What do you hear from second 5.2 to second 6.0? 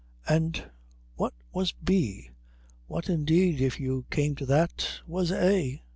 A?